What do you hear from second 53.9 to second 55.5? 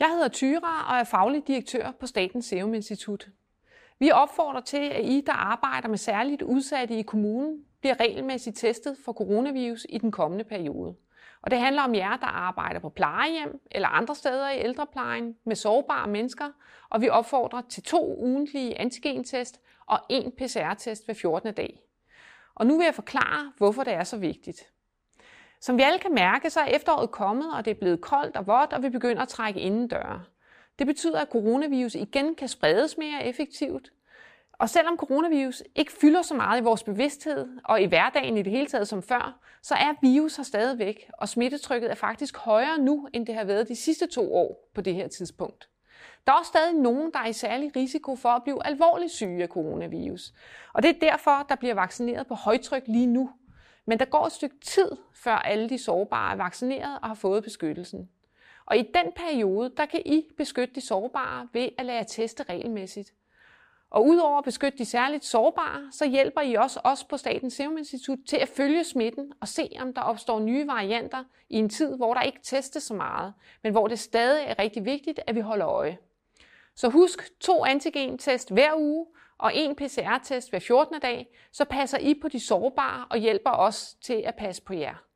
Men der går et stykke tid, før